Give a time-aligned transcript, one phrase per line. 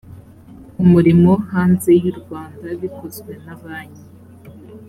[0.83, 4.05] umurimo hanze y u rwanda bikozwe na banki